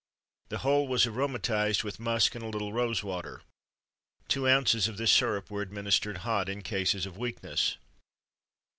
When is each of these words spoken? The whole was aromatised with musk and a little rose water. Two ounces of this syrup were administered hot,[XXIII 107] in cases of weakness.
The 0.49 0.57
whole 0.65 0.87
was 0.87 1.05
aromatised 1.05 1.83
with 1.83 1.99
musk 1.99 2.33
and 2.33 2.43
a 2.43 2.47
little 2.47 2.73
rose 2.73 3.03
water. 3.03 3.43
Two 4.27 4.47
ounces 4.49 4.87
of 4.87 4.97
this 4.97 5.11
syrup 5.11 5.51
were 5.51 5.61
administered 5.61 6.25
hot,[XXIII 6.25 6.55
107] 6.55 6.57
in 6.57 6.63
cases 6.63 7.05
of 7.05 7.19
weakness. 7.19 7.77